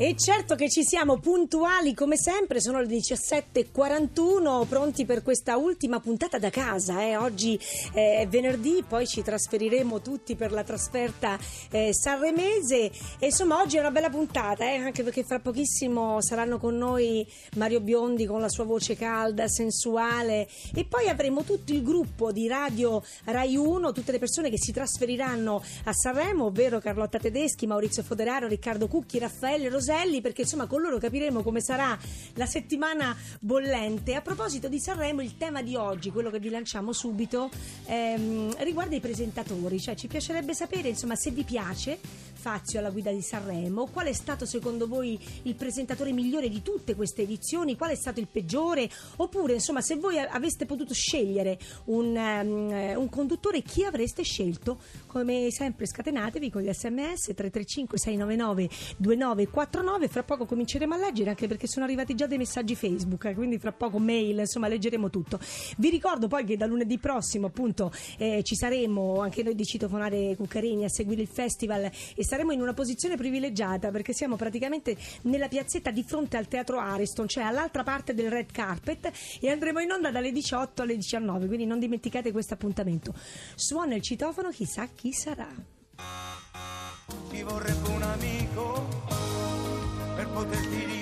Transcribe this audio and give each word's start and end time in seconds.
E 0.00 0.14
certo 0.14 0.54
che 0.54 0.70
ci 0.70 0.84
siamo 0.84 1.18
puntuali 1.18 1.92
come 1.92 2.16
sempre, 2.16 2.60
sono 2.60 2.80
le 2.80 2.86
17.41, 2.86 4.64
pronti 4.68 5.04
per 5.04 5.24
questa 5.24 5.56
ultima 5.56 5.98
puntata 5.98 6.38
da 6.38 6.50
casa. 6.50 7.02
eh. 7.02 7.16
Oggi 7.16 7.58
eh, 7.94 8.18
è 8.18 8.28
venerdì, 8.28 8.84
poi 8.86 9.08
ci 9.08 9.22
trasferiremo 9.22 10.00
tutti 10.00 10.36
per 10.36 10.52
la 10.52 10.62
trasferta 10.62 11.36
eh, 11.72 11.92
sanremese. 11.92 12.92
E 13.18 13.26
insomma, 13.26 13.60
oggi 13.60 13.76
è 13.76 13.80
una 13.80 13.90
bella 13.90 14.08
puntata, 14.08 14.70
eh, 14.70 14.76
anche 14.76 15.02
perché 15.02 15.24
fra 15.24 15.40
pochissimo 15.40 16.22
saranno 16.22 16.58
con 16.60 16.76
noi 16.76 17.26
Mario 17.56 17.80
Biondi 17.80 18.24
con 18.24 18.40
la 18.40 18.48
sua 18.48 18.62
voce 18.62 18.94
calda, 18.94 19.48
sensuale. 19.48 20.46
E 20.76 20.84
poi 20.84 21.08
avremo 21.08 21.42
tutto 21.42 21.72
il 21.72 21.82
gruppo 21.82 22.30
di 22.30 22.46
Radio 22.46 23.02
Rai 23.24 23.56
1, 23.56 23.90
tutte 23.90 24.12
le 24.12 24.20
persone 24.20 24.48
che 24.48 24.58
si 24.60 24.70
trasferiranno 24.70 25.60
a 25.86 25.92
Sanremo, 25.92 26.44
ovvero 26.44 26.78
Carlotta 26.78 27.18
Tedeschi, 27.18 27.66
Maurizio 27.66 28.04
Foderaro, 28.04 28.46
Riccardo 28.46 28.86
Cucchi, 28.86 29.18
Raffaele 29.18 29.68
Roselli, 29.88 30.20
perché 30.20 30.42
insomma 30.42 30.66
con 30.66 30.82
loro 30.82 30.98
capiremo 30.98 31.42
come 31.42 31.62
sarà 31.62 31.98
la 32.34 32.44
settimana 32.44 33.16
bollente. 33.40 34.14
A 34.14 34.20
proposito 34.20 34.68
di 34.68 34.78
Sanremo, 34.78 35.22
il 35.22 35.38
tema 35.38 35.62
di 35.62 35.76
oggi, 35.76 36.10
quello 36.10 36.30
che 36.30 36.38
vi 36.38 36.50
lanciamo 36.50 36.92
subito, 36.92 37.48
ehm, 37.86 38.62
riguarda 38.62 38.94
i 38.94 39.00
presentatori, 39.00 39.80
cioè 39.80 39.94
ci 39.94 40.06
piacerebbe 40.06 40.54
sapere 40.54 40.88
insomma 40.88 41.16
se 41.16 41.30
vi 41.30 41.42
piace 41.42 41.98
Fazio 42.38 42.78
alla 42.78 42.90
guida 42.90 43.10
di 43.10 43.20
Sanremo, 43.20 43.86
qual 43.86 44.06
è 44.06 44.12
stato 44.12 44.46
secondo 44.46 44.86
voi 44.86 45.18
il 45.42 45.56
presentatore 45.56 46.12
migliore 46.12 46.48
di 46.48 46.62
tutte 46.62 46.94
queste 46.94 47.22
edizioni, 47.22 47.76
qual 47.76 47.90
è 47.90 47.96
stato 47.96 48.20
il 48.20 48.28
peggiore, 48.30 48.88
oppure 49.16 49.54
insomma 49.54 49.80
se 49.80 49.96
voi 49.96 50.20
aveste 50.20 50.64
potuto 50.64 50.94
scegliere 50.94 51.58
un, 51.86 52.16
ehm, 52.16 52.96
un 52.96 53.08
conduttore, 53.08 53.62
chi 53.62 53.82
avreste 53.82 54.22
scelto? 54.22 54.78
Come 55.06 55.48
sempre 55.50 55.86
scatenatevi 55.86 56.48
con 56.48 56.62
gli 56.62 56.72
sms 56.72 57.32
335 57.34 57.98
699 57.98 58.68
2949, 58.98 60.08
fra 60.08 60.22
poco 60.22 60.46
cominceremo 60.46 60.94
a 60.94 60.96
leggere 60.96 61.30
anche 61.30 61.48
perché 61.48 61.66
sono 61.66 61.84
arrivati 61.86 62.14
già 62.14 62.28
dei 62.28 62.38
messaggi 62.38 62.76
Facebook, 62.76 63.24
eh, 63.24 63.34
quindi 63.34 63.58
fra 63.58 63.72
poco 63.72 63.98
mail, 63.98 64.38
insomma 64.38 64.68
leggeremo 64.68 65.10
tutto. 65.10 65.40
Vi 65.76 65.90
ricordo 65.90 66.28
poi 66.28 66.44
che 66.44 66.56
da 66.56 66.66
lunedì 66.66 66.98
prossimo 66.98 67.48
appunto 67.48 67.90
eh, 68.16 68.42
ci 68.44 68.54
saremo 68.54 69.20
anche 69.20 69.42
noi 69.42 69.56
di 69.56 69.64
Citofonare 69.64 70.36
Cuccarini 70.36 70.84
a 70.84 70.88
seguire 70.88 71.22
il 71.22 71.28
festival 71.28 71.90
e 72.14 72.26
saremo 72.28 72.52
in 72.52 72.60
una 72.60 72.74
posizione 72.74 73.16
privilegiata 73.16 73.90
perché 73.90 74.12
siamo 74.12 74.36
praticamente 74.36 74.94
nella 75.22 75.48
piazzetta 75.48 75.90
di 75.90 76.02
fronte 76.02 76.36
al 76.36 76.46
teatro 76.46 76.78
Ariston, 76.78 77.26
cioè 77.26 77.42
all'altra 77.42 77.82
parte 77.82 78.12
del 78.12 78.30
red 78.30 78.52
carpet 78.52 79.10
e 79.40 79.50
andremo 79.50 79.80
in 79.80 79.92
onda 79.92 80.10
dalle 80.10 80.30
18 80.30 80.82
alle 80.82 80.96
19, 80.96 81.46
quindi 81.46 81.64
non 81.64 81.78
dimenticate 81.78 82.30
questo 82.30 82.52
appuntamento. 82.52 83.14
Suona 83.54 83.94
il 83.94 84.02
citofono, 84.02 84.50
chissà 84.50 84.86
chi 84.94 85.10
sarà. 85.10 85.48
Ti 87.30 87.42
vorrebbe 87.42 87.88
un 87.88 88.02
amico 88.02 88.88
per 90.14 90.28
poterti 90.28 90.68
dimenticare. 90.68 90.97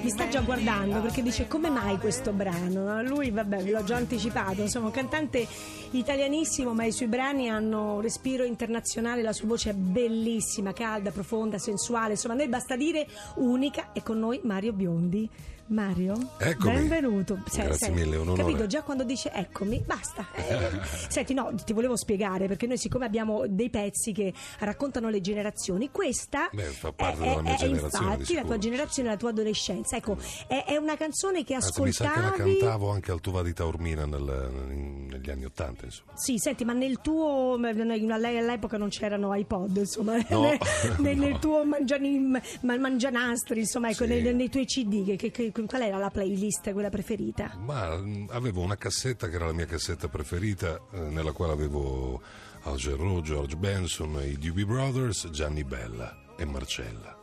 Mi 0.00 0.08
sta 0.08 0.26
già 0.26 0.40
guardando 0.40 1.02
perché 1.02 1.20
dice 1.20 1.46
come 1.46 1.68
mai 1.68 1.98
questo 1.98 2.32
brano? 2.32 2.84
No? 2.84 3.02
Lui, 3.02 3.30
vabbè, 3.30 3.62
ve 3.62 3.70
l'ho 3.70 3.84
già 3.84 3.96
anticipato, 3.96 4.62
insomma, 4.62 4.86
un 4.86 4.92
cantante 4.92 5.46
italianissimo, 5.90 6.72
ma 6.72 6.84
i 6.84 6.92
suoi 6.92 7.08
brani 7.08 7.50
hanno 7.50 7.96
un 7.96 8.00
respiro 8.00 8.44
internazionale, 8.44 9.20
la 9.20 9.34
sua 9.34 9.48
voce 9.48 9.70
è 9.70 9.74
bellissima, 9.74 10.72
calda, 10.72 11.10
profonda, 11.10 11.58
sensuale, 11.58 12.12
insomma, 12.12 12.32
a 12.32 12.36
noi 12.38 12.48
basta 12.48 12.76
dire 12.76 13.06
unica 13.36 13.92
e 13.92 14.02
con 14.02 14.18
noi 14.18 14.40
Mario 14.42 14.72
Biondi. 14.72 15.28
Mario, 15.72 16.32
Eccomi. 16.38 16.74
benvenuto. 16.74 17.38
Grazie 17.50 17.90
mille, 17.90 18.14
è 18.16 18.18
un 18.18 18.28
onore. 18.28 18.42
Capito, 18.42 18.66
già 18.66 18.82
quando 18.82 19.04
dice 19.04 19.32
eccomi, 19.32 19.82
basta. 19.84 20.26
Eh, 20.52 20.70
senti, 21.08 21.32
no, 21.34 21.52
ti 21.64 21.72
volevo 21.72 21.96
spiegare 21.96 22.46
perché 22.46 22.66
noi 22.66 22.76
siccome 22.76 23.06
abbiamo 23.06 23.44
dei 23.48 23.70
pezzi 23.70 24.12
che 24.12 24.32
raccontano 24.58 25.08
le 25.08 25.20
generazioni, 25.22 25.90
questa 25.90 26.50
Beh, 26.52 26.62
fa 26.64 26.92
parte 26.92 27.22
è, 27.24 27.28
della 27.28 27.42
mia 27.42 27.54
è- 27.54 27.56
generazione, 27.56 28.04
infatti 28.12 28.34
la 28.34 28.40
tua 28.40 28.52
sicuro. 28.52 28.58
generazione, 28.58 29.08
la 29.08 29.16
tua 29.16 29.30
adolescenza. 29.30 29.96
Ecco, 29.96 30.18
è, 30.46 30.64
è 30.66 30.76
una 30.76 30.96
canzone 30.96 31.42
che 31.44 31.54
Anzi, 31.54 31.80
mi 31.80 31.92
sa 31.92 32.10
che 32.12 32.20
la 32.20 32.30
cantavo 32.32 32.90
anche 32.90 33.10
al 33.12 33.20
Tuva 33.20 33.42
di 33.42 33.52
Taormina 33.54 34.04
nel- 34.04 34.68
in- 34.72 35.06
negli 35.06 35.30
anni 35.30 35.44
Ottanta, 35.46 35.86
insomma. 35.86 36.12
Sì, 36.16 36.36
senti, 36.38 36.64
ma 36.64 36.72
nel 36.74 37.00
tuo. 37.00 37.54
All'epoca 37.54 38.76
non 38.76 38.88
c'erano 38.90 39.34
iPod, 39.34 39.76
insomma, 39.76 40.16
No, 40.28 40.42
nel, 40.98 41.16
no. 41.16 41.24
nel 41.24 41.38
tuo 41.38 41.64
mangiani- 41.64 42.18
ma- 42.18 42.76
mangianastri, 42.78 43.60
insomma, 43.60 43.88
ecco, 43.90 44.04
Sì. 44.04 44.08
nei, 44.10 44.34
nei 44.34 44.48
tuoi 44.50 44.66
CD, 44.66 45.16
che- 45.16 45.30
che- 45.30 45.50
qual 45.66 45.82
era 45.82 45.96
la 45.98 46.10
playlist, 46.10 46.72
quella 46.72 46.88
preferita? 46.90 47.56
Ma 47.58 47.96
mh, 47.96 48.28
avevo 48.30 48.60
una 48.62 48.76
cassetta 48.76 49.28
che 49.28 49.34
era 49.36 49.46
la 49.46 49.52
mia 49.52 49.66
cassetta 49.66 50.08
preferita, 50.08 50.80
eh, 50.92 50.98
nella 51.00 51.32
quale 51.32 51.52
avevo 51.52 52.20
Al 52.64 52.76
Jarreau, 52.76 53.20
George 53.22 53.56
Benson, 53.56 54.20
i 54.22 54.36
Doobie 54.38 54.64
Brothers, 54.64 55.28
Gianni 55.30 55.64
Bella 55.64 56.34
e 56.36 56.44
Marcella. 56.44 57.16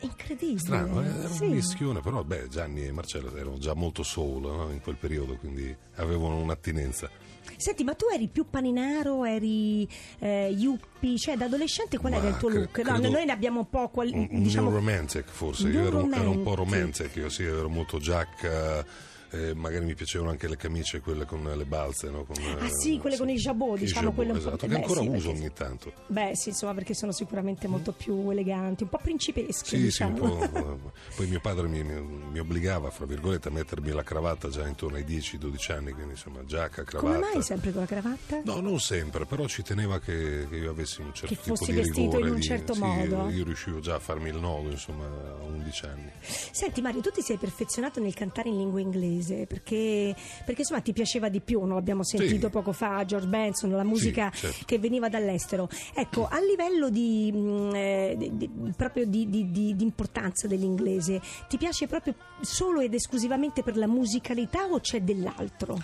Incredibile. 0.00 0.58
Strano, 0.60 1.02
eh? 1.02 1.06
era 1.08 1.28
Sì. 1.28 1.44
un 1.44 1.50
mischione, 1.50 2.00
però 2.00 2.22
beh, 2.22 2.46
Gianni 2.48 2.86
e 2.86 2.92
Marcella 2.92 3.32
erano 3.36 3.58
già 3.58 3.74
molto 3.74 4.04
soul 4.04 4.40
no? 4.42 4.70
in 4.70 4.80
quel 4.80 4.94
periodo, 4.96 5.36
quindi 5.36 5.76
avevano 5.96 6.36
un'attinenza. 6.36 7.10
Senti, 7.56 7.84
ma 7.84 7.94
tu 7.94 8.06
eri 8.12 8.28
più 8.28 8.46
paninaro, 8.48 9.24
eri 9.24 9.88
eh, 10.18 10.48
yuppie, 10.56 11.16
cioè 11.18 11.36
da 11.36 11.46
adolescente 11.46 11.98
qual 11.98 12.12
Ma 12.12 12.18
era 12.18 12.28
il 12.28 12.36
tuo 12.36 12.48
look? 12.48 12.78
No, 12.78 12.98
noi 12.98 13.24
ne 13.24 13.32
abbiamo 13.32 13.60
un 13.60 13.68
po', 13.68 13.88
qual- 13.88 14.10
Un, 14.12 14.28
un 14.30 14.42
diciamo, 14.42 14.68
new 14.68 14.78
romantic 14.78 15.24
forse, 15.28 15.68
io 15.68 15.86
ero, 15.86 16.08
ero 16.10 16.30
un 16.30 16.42
po' 16.42 16.54
romantic. 16.54 17.14
romantic, 17.14 17.16
io 17.16 17.28
sì, 17.28 17.44
ero 17.44 17.68
molto 17.68 17.98
giacca, 17.98 18.84
eh, 19.30 19.54
magari 19.54 19.84
mi 19.84 19.94
piacevano 19.94 20.30
anche 20.30 20.48
le 20.48 20.56
camicie, 20.56 21.00
quelle 21.00 21.24
con 21.26 21.42
le 21.44 21.64
balze, 21.64 22.08
no? 22.10 22.24
Con, 22.24 22.36
Ah 22.58 22.64
eh, 22.66 22.70
sì, 22.70 22.98
quelle 22.98 23.16
con 23.16 23.28
i 23.28 23.34
jabot, 23.36 23.78
diciamo, 23.78 24.08
jabot, 24.10 24.26
po'- 24.26 24.36
esatto, 24.38 24.66
beh, 24.66 24.74
che 24.74 24.80
ancora 24.80 25.00
sì, 25.00 25.06
uso 25.08 25.16
perché- 25.30 25.38
ogni 25.38 25.52
tanto. 25.52 25.92
Beh, 26.06 26.32
sì, 26.34 26.48
insomma, 26.50 26.74
perché 26.74 26.94
sono 26.94 27.12
sicuramente 27.12 27.68
molto 27.68 27.92
più 27.92 28.30
eleganti, 28.30 28.84
un 28.84 28.88
po' 28.88 28.98
principeschi, 29.02 29.68
Sì, 29.68 29.76
sì, 29.76 29.82
diciamo. 29.82 30.22
un 30.40 30.50
po'. 30.50 30.92
Poi 31.16 31.26
mio 31.26 31.40
padre 31.40 31.66
mi, 31.68 31.82
mi- 31.82 32.38
obbligava, 32.38 32.90
fra 32.90 33.04
virgolette, 33.06 33.48
a 33.48 33.50
mettermi 33.50 33.90
la 33.92 34.02
cravatta 34.02 34.48
già 34.48 34.66
intorno 34.66 34.96
ai 34.96 35.04
10-12 35.04 35.72
anni, 35.72 35.92
quindi 35.92 36.12
insomma 36.12 36.44
giacca, 36.44 36.84
cravatta. 36.84 37.14
Come 37.14 37.32
mai 37.34 37.42
sempre 37.42 37.72
con 37.72 37.80
la 37.82 37.86
cravatta? 37.86 38.40
No, 38.44 38.60
non 38.60 38.78
sempre, 38.80 39.26
però 39.26 39.46
ci 39.46 39.62
teneva 39.62 39.98
che, 40.00 40.46
che 40.48 40.56
io 40.56 40.70
avessi 40.70 41.00
un 41.00 41.12
certo 41.12 41.34
Che 41.34 41.40
tipo 41.42 41.56
fossi 41.56 41.72
di 41.72 41.76
vestito 41.78 42.00
rigore. 42.00 42.26
in 42.26 42.32
un 42.34 42.36
di- 42.40 42.42
certo 42.46 42.72
sì, 42.74 42.80
modo. 42.80 43.28
Io 43.30 43.44
riuscivo 43.44 43.80
già 43.80 43.96
a 43.96 43.98
farmi 43.98 44.28
il 44.30 44.36
nodo, 44.38 44.70
insomma, 44.70 45.04
a 45.04 45.42
11 45.44 45.84
anni. 45.86 46.10
Senti 46.20 46.80
Mario, 46.80 47.00
tu 47.00 47.10
ti 47.10 47.20
sei 47.22 47.36
perfezionato 47.36 48.00
nel 48.00 48.14
cantare 48.14 48.48
in 48.48 48.56
lingua 48.56 48.80
inglese 48.80 49.16
perché, 49.46 50.14
perché 50.44 50.60
insomma 50.60 50.80
ti 50.80 50.92
piaceva 50.92 51.28
di 51.28 51.40
più, 51.40 51.62
no? 51.64 51.74
l'abbiamo 51.74 52.02
sentito 52.04 52.46
Sì. 52.46 52.52
poco 52.52 52.72
fa, 52.72 53.04
George 53.04 53.26
Benson, 53.26 53.70
la 53.70 53.84
musica 53.84 54.30
Sì, 54.32 54.40
certo. 54.46 54.64
che 54.66 54.78
veniva 54.78 55.08
dall'estero. 55.08 55.68
Ecco, 55.94 56.26
a 56.26 56.38
livello 56.40 56.88
di, 56.90 57.30
mh, 57.32 57.70
eh, 57.74 58.16
di- 58.32 58.50
proprio 58.76 59.06
di- 59.06 59.28
di 59.28 59.74
importanza 59.80 60.46
dell'inglese, 60.46 61.20
ti 61.48 61.56
piace 61.56 61.86
proprio 61.86 62.14
solo 62.40 62.80
ed 62.80 62.94
esclusivamente 62.94 63.62
per 63.62 63.76
la 63.76 63.86
musicalità 63.86 64.64
o 64.66 64.80
c'è 64.80 65.00
dell'altro? 65.02 65.76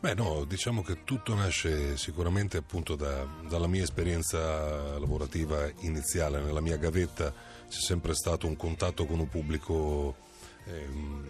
Beh 0.00 0.14
no, 0.14 0.44
diciamo 0.44 0.80
che 0.82 1.04
tutto 1.04 1.34
nasce 1.34 1.96
sicuramente 1.98 2.56
appunto 2.56 2.96
da- 2.96 3.26
dalla 3.46 3.66
mia 3.66 3.82
esperienza 3.82 4.98
lavorativa 4.98 5.70
iniziale, 5.80 6.40
nella 6.40 6.62
mia 6.62 6.78
gavetta 6.78 7.30
c'è 7.68 7.78
sempre 7.80 8.14
stato 8.14 8.46
un 8.46 8.56
contatto 8.56 9.04
con 9.04 9.18
un 9.18 9.28
pubblico 9.28 10.14
ehm, 10.64 11.24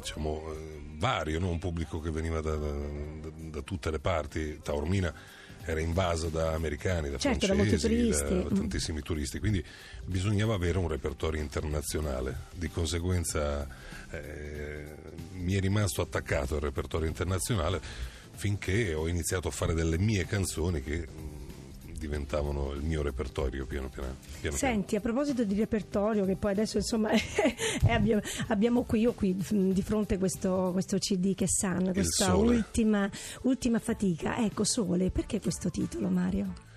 diciamo 0.00 0.52
eh, 0.52 0.80
vario, 0.96 1.38
no? 1.38 1.48
un 1.50 1.58
pubblico 1.58 2.00
che 2.00 2.10
veniva 2.10 2.40
da, 2.40 2.56
da- 2.56 3.30
da 3.50 3.60
tutte 3.62 3.90
le 3.90 3.98
parti, 3.98 4.58
Taormina 4.62 5.12
era 5.64 5.80
invasa 5.80 6.28
da 6.28 6.52
americani, 6.54 7.10
da 7.10 7.18
Certo, 7.18 7.46
da 7.46 7.54
francesi, 7.54 7.86
turisti. 7.86 8.24
da 8.24 8.34
Mm. 8.50 8.54
tantissimi 8.56 9.02
turisti, 9.02 9.38
quindi 9.38 9.62
bisognava 10.04 10.54
avere 10.54 10.78
un 10.78 10.88
repertorio 10.88 11.40
internazionale. 11.40 12.46
Di 12.54 12.68
conseguenza 12.70 13.68
eh, 14.10 14.84
mi 15.32 15.54
è 15.54 15.60
rimasto 15.60 16.00
attaccato 16.02 16.54
al 16.56 16.62
repertorio 16.62 17.06
internazionale 17.06 17.80
finché 18.34 18.94
ho 18.94 19.06
iniziato 19.06 19.48
a 19.48 19.50
fare 19.50 19.74
delle 19.74 19.98
mie 19.98 20.24
canzoni 20.26 20.82
che 20.82 21.06
diventavano 22.00 22.72
il 22.72 22.82
mio 22.82 23.02
repertorio 23.02 23.66
piano 23.66 23.90
piano. 23.90 24.16
piano 24.40 24.56
Senti, 24.56 24.96
a 24.96 25.00
proposito 25.00 25.44
di 25.44 25.54
repertorio, 25.54 26.24
che 26.24 26.34
poi 26.34 26.52
adesso 26.52 26.78
insomma 26.78 27.10
abbiamo, 27.88 28.22
abbiamo 28.48 28.84
qui, 28.84 29.00
io 29.00 29.12
qui 29.12 29.36
di 29.36 29.82
fronte 29.82 30.16
questo, 30.16 30.70
questo 30.72 30.96
CD 30.96 31.34
che 31.34 31.46
sanno, 31.46 31.92
questa 31.92 32.34
ultima, 32.34 33.08
ultima 33.42 33.78
fatica. 33.78 34.38
Ecco, 34.38 34.64
Sole, 34.64 35.10
perché 35.10 35.40
questo 35.40 35.68
titolo, 35.68 36.08
Mario? 36.08 36.68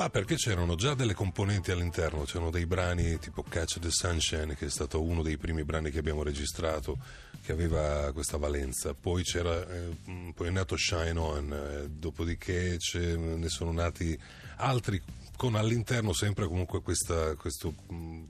Ma 0.00 0.08
perché 0.08 0.36
c'erano 0.36 0.76
già 0.76 0.94
delle 0.94 1.12
componenti 1.12 1.70
all'interno, 1.72 2.22
c'erano 2.22 2.48
dei 2.48 2.64
brani 2.64 3.18
tipo 3.18 3.42
Catch 3.42 3.80
the 3.80 3.90
Sunshine, 3.90 4.56
che 4.56 4.64
è 4.64 4.70
stato 4.70 5.02
uno 5.02 5.20
dei 5.22 5.36
primi 5.36 5.62
brani 5.62 5.90
che 5.90 5.98
abbiamo 5.98 6.22
registrato, 6.22 6.96
che 7.42 7.52
aveva 7.52 8.10
questa 8.14 8.38
valenza. 8.38 8.94
Poi, 8.94 9.22
c'era, 9.24 9.62
eh, 9.68 9.94
mh, 10.10 10.30
poi 10.30 10.48
è 10.48 10.50
nato 10.50 10.74
Shine 10.78 11.18
On, 11.18 11.52
eh, 11.52 11.88
dopodiché 11.90 12.78
ne 12.94 13.48
sono 13.50 13.72
nati 13.72 14.18
altri 14.56 15.02
con 15.36 15.54
all'interno 15.54 16.14
sempre 16.14 16.46
comunque 16.46 16.80
questa- 16.80 17.34
questo, 17.34 17.74
mh, 17.88 18.22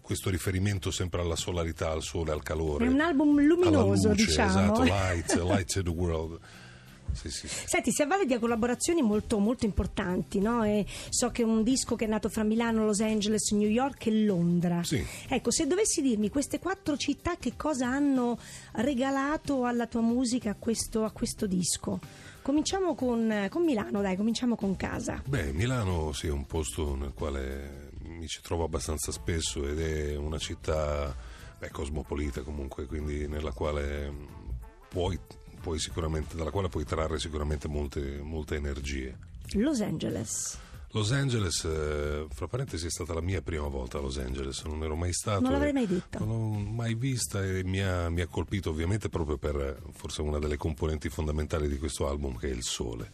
questo 0.00 0.30
riferimento 0.30 0.90
sempre 0.90 1.20
alla 1.20 1.36
solarità, 1.36 1.92
al 1.92 2.02
sole, 2.02 2.32
al 2.32 2.42
calore. 2.42 2.86
È 2.86 2.88
un 2.88 3.00
album 3.00 3.40
luminoso, 3.40 4.08
luce, 4.08 4.24
diciamo. 4.24 4.48
Esatto, 4.50 4.82
light, 4.90 5.32
light 5.36 5.72
to 5.72 5.82
the 5.84 5.90
world. 5.90 6.40
Sì, 7.14 7.30
sì, 7.30 7.48
sì. 7.48 7.64
Senti, 7.66 7.92
si 7.92 8.02
avvale 8.02 8.26
di 8.26 8.38
collaborazioni 8.38 9.02
molto, 9.02 9.38
molto 9.38 9.64
importanti, 9.64 10.40
no? 10.40 10.64
E 10.64 10.84
so 11.08 11.30
che 11.30 11.42
è 11.42 11.44
un 11.44 11.62
disco 11.62 11.96
che 11.96 12.04
è 12.04 12.08
nato 12.08 12.28
fra 12.28 12.42
Milano, 12.42 12.84
Los 12.84 13.00
Angeles, 13.00 13.50
New 13.52 13.68
York 13.68 14.06
e 14.06 14.24
Londra. 14.24 14.82
Sì. 14.82 15.04
Ecco, 15.28 15.50
se 15.50 15.66
dovessi 15.66 16.02
dirmi 16.02 16.28
queste 16.28 16.58
quattro 16.58 16.96
città 16.96 17.36
che 17.36 17.54
cosa 17.56 17.86
hanno 17.86 18.38
regalato 18.72 19.64
alla 19.64 19.86
tua 19.86 20.02
musica 20.02 20.50
a 20.50 20.56
questo, 20.58 21.04
a 21.04 21.10
questo 21.10 21.46
disco? 21.46 22.00
Cominciamo 22.42 22.94
con, 22.94 23.46
con 23.48 23.64
Milano, 23.64 24.02
dai, 24.02 24.16
cominciamo 24.16 24.54
con 24.54 24.76
casa. 24.76 25.22
Beh, 25.24 25.52
Milano 25.52 26.12
sì, 26.12 26.26
è 26.26 26.30
un 26.30 26.44
posto 26.44 26.94
nel 26.94 27.14
quale 27.14 27.92
mi 28.02 28.26
ci 28.26 28.42
trovo 28.42 28.64
abbastanza 28.64 29.12
spesso 29.12 29.66
ed 29.66 29.80
è 29.80 30.16
una 30.16 30.38
città 30.38 31.14
beh, 31.58 31.70
cosmopolita 31.70 32.42
comunque, 32.42 32.84
quindi 32.84 33.26
nella 33.28 33.52
quale 33.52 34.12
puoi, 34.88 35.18
dalla 36.34 36.50
quale 36.50 36.68
puoi 36.68 36.84
trarre 36.84 37.18
sicuramente 37.18 37.68
molte, 37.68 38.20
molte 38.22 38.56
energie. 38.56 39.16
Los 39.54 39.80
Angeles. 39.80 40.58
Los 40.90 41.10
Angeles, 41.10 41.64
eh, 41.64 42.26
fra 42.32 42.46
parentesi, 42.46 42.86
è 42.86 42.90
stata 42.90 43.12
la 43.14 43.20
mia 43.20 43.42
prima 43.42 43.66
volta 43.66 43.98
a 43.98 44.00
Los 44.00 44.16
Angeles, 44.18 44.62
non 44.62 44.82
ero 44.84 44.94
mai 44.94 45.12
stato. 45.12 45.40
Non 45.40 45.50
l'avrei 45.52 45.72
mai 45.72 45.86
detto. 45.88 46.24
Non 46.24 46.28
l'ho 46.28 46.58
mai 46.58 46.94
vista 46.94 47.44
e 47.44 47.64
mi 47.64 47.80
ha, 47.80 48.08
mi 48.10 48.20
ha 48.20 48.26
colpito 48.28 48.70
ovviamente 48.70 49.08
proprio 49.08 49.36
per 49.36 49.82
forse 49.92 50.22
una 50.22 50.38
delle 50.38 50.56
componenti 50.56 51.08
fondamentali 51.08 51.66
di 51.68 51.78
questo 51.78 52.06
album 52.08 52.36
che 52.38 52.48
è 52.48 52.52
il 52.52 52.62
sole. 52.62 53.10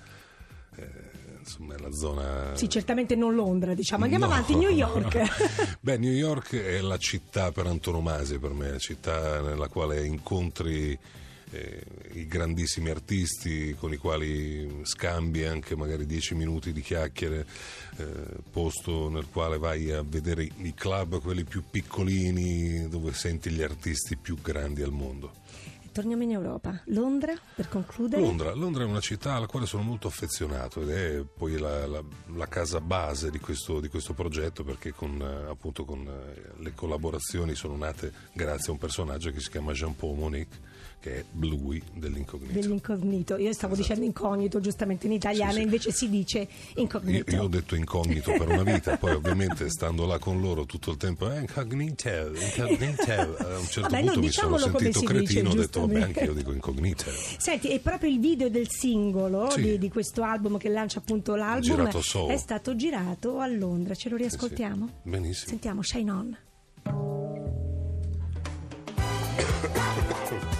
Eh, 0.76 1.38
insomma, 1.38 1.74
è 1.74 1.78
la 1.78 1.90
zona... 1.92 2.54
Sì, 2.54 2.68
certamente 2.68 3.14
non 3.16 3.34
Londra, 3.34 3.72
diciamo. 3.72 4.04
Andiamo 4.04 4.26
No. 4.26 4.32
avanti, 4.32 4.54
New 4.56 4.70
York. 4.70 5.78
Beh, 5.80 5.96
New 5.96 6.12
York 6.12 6.54
è 6.56 6.80
la 6.82 6.98
città 6.98 7.50
per 7.50 7.66
antonomasia 7.66 8.38
per 8.38 8.52
me, 8.52 8.72
la 8.72 8.78
città 8.78 9.40
nella 9.40 9.68
quale 9.68 10.04
incontri 10.04 10.98
eh, 11.50 11.82
i 12.12 12.26
grandissimi 12.26 12.90
artisti 12.90 13.74
con 13.78 13.92
i 13.92 13.96
quali 13.96 14.80
scambi 14.82 15.44
anche 15.44 15.76
magari 15.76 16.06
dieci 16.06 16.34
minuti 16.34 16.72
di 16.72 16.80
chiacchiere, 16.80 17.46
eh, 17.96 18.04
posto 18.50 19.08
nel 19.08 19.26
quale 19.30 19.58
vai 19.58 19.90
a 19.90 20.02
vedere 20.02 20.42
i 20.42 20.74
club, 20.74 21.20
quelli 21.20 21.44
più 21.44 21.62
piccolini, 21.68 22.88
dove 22.88 23.12
senti 23.12 23.50
gli 23.50 23.62
artisti 23.62 24.16
più 24.16 24.36
grandi 24.40 24.82
al 24.82 24.92
mondo. 24.92 25.32
Torniamo 25.92 26.22
in 26.22 26.30
Europa. 26.30 26.80
Londra, 26.86 27.32
per 27.54 27.68
concludere. 27.68 28.22
Londra, 28.22 28.54
Londra 28.54 28.84
è 28.84 28.86
una 28.86 29.00
città 29.00 29.34
alla 29.34 29.46
quale 29.46 29.66
sono 29.66 29.82
molto 29.82 30.06
affezionato 30.08 30.82
ed 30.82 30.90
è 30.90 31.22
poi 31.36 31.58
la, 31.58 31.86
la- 31.86 32.02
la 32.36 32.46
casa 32.46 32.80
base 32.80 33.30
di 33.30 33.40
questo, 33.40 33.80
di 33.80 33.88
questo 33.88 34.12
progetto 34.14 34.62
perché 34.62 34.92
con, 34.92 35.20
eh, 35.20 35.50
appunto, 35.50 35.84
con 35.84 36.06
eh, 36.06 36.52
le 36.62 36.72
collaborazioni 36.74 37.54
sono 37.54 37.76
nate 37.76 38.12
grazie 38.32 38.68
a 38.68 38.72
un 38.72 38.78
personaggio 38.78 39.30
che 39.32 39.40
si 39.40 39.50
chiama 39.50 39.72
Jean-Paul 39.72 40.16
Monique 40.16 40.68
che 41.00 41.20
è 41.20 41.24
Bluey 41.30 41.82
dell'incognito. 41.94 42.52
Dell'incognito. 42.52 43.36
Io 43.38 43.54
stavo 43.54 43.74
dicendo 43.74 44.04
incognito, 44.04 44.60
giustamente 44.60 45.06
in 45.06 45.12
italiano, 45.12 45.52
Esatto. 45.52 45.54
Sì, 45.54 45.60
sì. 45.60 45.64
invece 45.64 45.92
si 45.92 46.08
dice 46.10 46.38
Io, 46.74 46.82
incognito. 46.82 47.30
io 47.34 47.42
ho 47.44 47.48
detto 47.48 47.74
incognito 47.74 48.32
per 48.32 48.48
una 48.48 48.62
vita, 48.62 48.98
poi 48.98 49.12
ovviamente 49.14 49.68
stando 49.70 50.04
là 50.04 50.18
con 50.18 50.42
loro 50.42 50.66
tutto 50.66 50.90
il 50.90 50.98
tempo, 50.98 51.32
eh, 51.32 51.40
incognito, 51.40 52.06
incognito. 52.06 53.12
A 53.40 53.58
un 53.58 53.66
certo 53.66 53.88
Vabbè, 53.88 53.96
punto 54.02 54.14
no, 54.14 54.20
mi 54.20 54.30
sono 54.30 54.58
sentito 54.58 55.00
cretino, 55.00 55.48
ho 55.48 55.52
dice, 55.52 55.62
detto 55.64 55.80
vabbè 55.94 56.04
anche 56.04 56.24
io 56.24 56.32
dico 56.34 56.52
incognito. 56.52 57.04
Senti, 57.38 57.68
e 57.70 57.78
proprio 57.80 58.10
il 58.10 58.20
video 58.20 58.48
del 58.48 58.68
singolo 58.68 59.50
Sì. 59.50 59.62
di, 59.62 59.78
di 59.78 59.88
questo 59.88 60.22
album 60.22 60.58
che 60.58 60.68
lancia 60.68 60.98
appunto 60.98 61.34
l'album 61.34 61.88
è 62.28 62.36
stato 62.36 62.76
girato 62.76 63.38
a 63.38 63.46
Londra. 63.46 63.94
Ce 63.94 64.08
lo 64.08 64.16
Sì, 64.16 64.22
sì. 64.22 64.28
riascoltiamo? 64.28 64.88
Benissimo. 65.02 65.48
Sentiamo 65.48 65.82
Shine 65.82 66.10
On. 66.10 66.36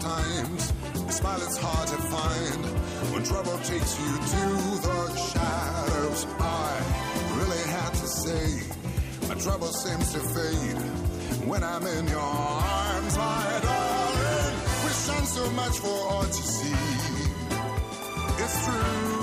sometimes 0.00 0.72
a 1.08 1.12
smile 1.12 1.40
is 1.42 1.58
hard 1.58 1.88
to 1.88 1.96
find 1.96 2.64
when 3.12 3.24
trouble 3.24 3.58
takes 3.58 3.98
you 3.98 4.16
to 4.16 4.46
the 4.86 5.16
shadows. 5.16 6.26
I 6.38 7.34
really 7.36 7.62
had 7.72 7.90
to 7.90 8.06
say, 8.06 8.62
my 9.28 9.34
trouble 9.34 9.68
seems 9.68 10.12
to 10.12 10.20
fade 10.20 11.48
when 11.48 11.62
I'm 11.64 11.86
in 11.86 12.06
your 12.08 12.20
arms, 12.20 13.16
my 13.16 13.60
darling. 13.62 14.54
We 14.84 14.90
shine 14.90 15.26
so 15.26 15.50
much 15.52 15.78
for 15.78 15.88
all 15.88 16.24
to 16.24 16.32
see. 16.32 16.74
It's 18.40 18.64
true. 18.64 19.17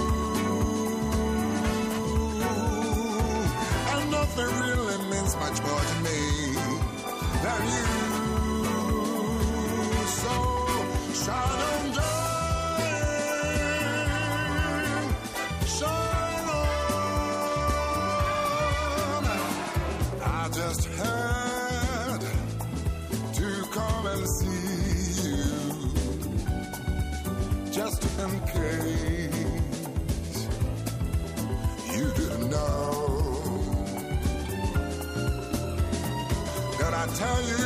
Tell 37.16 37.42
you 37.44 37.66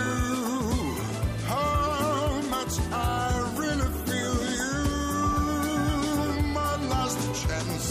how 1.47 2.41
much 2.49 2.73
I 2.91 3.53
really 3.57 3.89
feel 4.05 4.35
you? 4.55 4.73
My 6.53 6.75
last 6.93 7.19
chance 7.41 7.87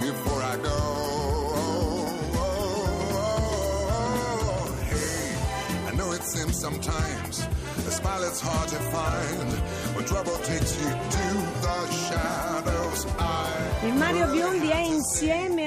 before 0.00 0.42
I 0.42 0.56
go. 0.62 0.78
Hey, 4.90 5.88
I 5.88 5.90
know 5.96 6.12
it 6.12 6.22
seems 6.22 6.56
sometimes 6.60 7.46
A 7.88 7.90
smile 7.90 8.22
it's 8.24 8.40
hard 8.40 8.68
to 8.68 8.76
find 8.94 9.50
when 9.96 10.04
trouble 10.04 10.36
takes 10.50 10.72
you 10.80 10.90
to 11.16 11.26
the 11.64 11.76
shadows. 12.06 13.06
I 13.18 13.48
E 13.82 13.92
Mario 13.92 14.26
Biondi 14.28 14.68
è 14.68 14.80
insieme 14.80 15.59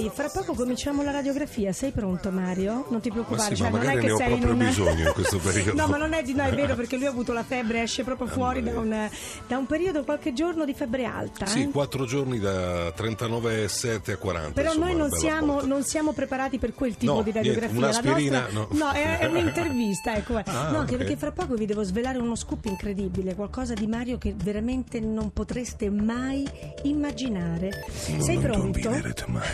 noi. 0.00 0.10
Fra 0.12 0.28
poco 0.28 0.54
cominciamo 0.54 1.02
la 1.02 1.10
radiografia. 1.10 1.72
Sei 1.72 1.90
pronto, 1.92 2.30
Mario? 2.30 2.86
Non 2.90 3.00
ti 3.00 3.10
preoccupare, 3.10 3.42
Ma 3.42 3.48
sì, 3.48 3.56
cioè, 3.56 3.70
ma 3.70 3.78
non 3.78 3.88
è 3.90 3.94
che 3.98 4.06
ne 4.06 4.12
ho 4.12 4.16
sei 4.16 4.32
in 4.32 4.38
proprio 4.40 4.54
una... 4.54 4.64
bisogno 4.68 5.06
in 5.06 5.12
questo 5.12 5.38
periodo. 5.42 5.74
no, 5.74 5.86
ma 5.88 5.96
non 5.96 6.12
è, 6.12 6.22
di- 6.22 6.34
no, 6.34 6.42
è 6.44 6.54
vero 6.54 6.74
perché 6.76 6.96
lui 6.96 7.06
ha 7.06 7.10
avuto 7.10 7.32
la 7.32 7.42
febbre, 7.44 7.82
esce 7.82 8.02
proprio 8.04 8.26
fuori 8.26 8.62
da 8.62 8.78
un, 8.78 9.08
da 9.46 9.56
un 9.58 9.66
periodo, 9.66 10.04
qualche 10.04 10.32
giorno 10.32 10.64
di 10.64 10.74
febbre 10.74 11.04
alta. 11.04 11.46
Sì, 11.46 11.62
eh? 11.62 11.68
quattro 11.70 12.04
giorni 12.06 12.38
da 12.38 12.88
39,7 12.88 14.10
a 14.12 14.16
40. 14.16 14.52
Però 14.52 14.68
insomma, 14.68 14.86
noi 14.86 14.96
non 14.96 15.10
siamo, 15.10 15.60
non 15.62 15.82
siamo 15.84 16.12
preparati 16.12 16.58
per 16.58 16.74
quel 16.74 16.96
tipo 16.96 17.12
No, 17.14 17.22
di 17.22 17.32
niente, 17.32 17.48
radiografia. 17.60 17.78
un'aspirina, 17.78 18.40
La 18.46 18.52
nostra- 18.52 18.86
no. 18.86 18.92
è, 18.92 19.18
è 19.18 19.26
un'intervista, 19.30 20.14
ecco. 20.16 20.38
eh. 20.38 20.42
Ah, 20.46 20.70
no, 20.70 20.78
anche 20.78 20.92
ok. 20.94 20.98
perché 20.98 21.16
fra 21.16 21.32
poco 21.32 21.54
vi 21.54 21.66
devo 21.66 21.82
svelare 21.82 22.18
uno 22.18 22.34
scoop 22.34 22.64
incredibile, 22.66 23.34
qualcosa 23.34 23.74
di 23.74 23.86
Mario 23.86 24.18
che 24.18 24.34
veramente 24.36 25.00
non 25.00 25.32
potreste 25.32 25.90
mai 25.90 26.48
immaginare. 26.84 27.84
Sei 27.90 28.34
Non 28.36 28.42
pronto? 28.42 28.60
combinerete 28.60 29.24
mai. 29.28 29.48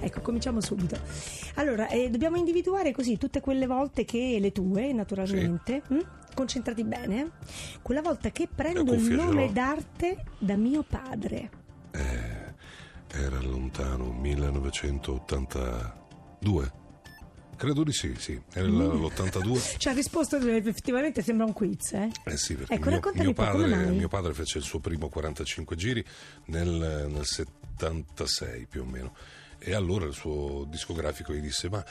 Ecco, 0.00 0.20
cominciamo 0.20 0.60
subito. 0.60 0.98
Allora, 1.54 1.88
eh, 1.88 2.10
dobbiamo 2.10 2.36
individuare 2.36 2.92
così 2.92 3.16
tutte 3.16 3.40
quelle 3.40 3.66
volte 3.66 4.04
che 4.04 4.36
le 4.40 4.52
tue, 4.52 4.92
naturalmente. 4.92 5.82
hm? 5.88 6.00
Concentrati 6.34 6.84
bene. 6.84 7.30
Quella 7.80 8.02
volta 8.02 8.30
che 8.30 8.46
prendo 8.52 8.92
il 8.92 9.10
nome 9.12 9.50
d'arte 9.52 10.24
da 10.38 10.56
mio 10.56 10.82
padre. 10.82 11.50
Eh, 11.92 12.52
era 13.12 13.40
lontano 13.40 14.10
1982. 14.12 16.72
Credo 17.56 17.84
di 17.84 17.92
sì, 17.92 18.12
sì. 18.18 18.36
Era 18.52 18.66
Mm. 18.66 18.80
l'82. 19.00 19.58
Ci 19.78 19.88
ha 19.88 19.92
risposto 19.92 20.36
eh, 20.38 20.56
effettivamente 20.56 21.22
sembra 21.22 21.46
un 21.46 21.52
quiz, 21.52 21.92
eh? 21.92 22.10
Eh 22.24 22.36
sì, 22.36 22.56
perché 22.56 22.74
Ecco, 22.74 22.88
mio, 22.90 23.00
mio 23.14 23.32
padre, 23.32 23.76
mio 23.92 24.08
padre 24.08 24.34
fece 24.34 24.58
il 24.58 24.64
suo 24.64 24.80
primo 24.80 25.08
45 25.08 25.76
giri 25.76 26.04
nel, 26.46 27.06
nel 27.08 27.24
76 27.24 28.66
più 28.66 28.82
o 28.82 28.84
meno. 28.84 29.14
E 29.66 29.74
allora 29.74 30.04
il 30.04 30.12
suo 30.12 30.66
discografico 30.68 31.32
gli 31.32 31.40
disse: 31.40 31.70
Ma 31.70 31.82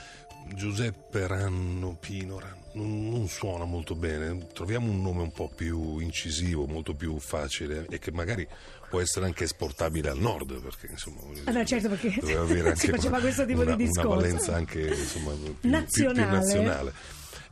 Giuseppe 0.54 1.26
Ranno 1.26 1.98
Pino 2.00 2.40
Ranno, 2.40 2.66
non, 2.74 3.10
non 3.10 3.28
suona 3.28 3.66
molto 3.66 3.96
bene. 3.96 4.48
Troviamo 4.54 4.92
un 4.92 5.02
nome 5.02 5.24
un 5.24 5.32
po' 5.32 5.50
più 5.50 5.98
incisivo, 5.98 6.68
molto 6.68 6.94
più 6.94 7.18
facile 7.18 7.88
e 7.90 7.98
che 7.98 8.12
magari 8.12 8.48
può 8.90 9.02
essere 9.02 9.26
anche 9.26 9.46
esportabile 9.46 10.10
al 10.10 10.20
nord. 10.20 10.62
Perché 10.62 10.88
insomma, 10.92 11.22
no, 11.52 11.66
certo, 11.66 11.90
perché 11.90 12.16
doveva 12.20 12.42
avere 12.42 12.76
si 12.76 12.86
anche 12.86 12.98
faceva 12.98 13.20
questo 13.20 13.46
tipo 13.46 13.62
una, 13.62 13.76
di 13.76 13.86
discorso. 13.86 14.08
Una 14.08 14.22
valenza 14.22 14.56
anche 14.56 14.88
insomma, 14.88 15.32
più, 15.32 15.60
più- 15.60 15.70
Nazionale. 15.70 16.28
più 16.28 16.36
nazionale. 16.36 16.94